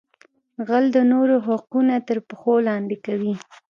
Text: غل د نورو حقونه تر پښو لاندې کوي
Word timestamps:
غل 0.67 0.85
د 0.95 0.97
نورو 1.11 1.35
حقونه 1.47 1.95
تر 2.07 2.17
پښو 2.27 2.53
لاندې 2.67 2.97
کوي 3.05 3.33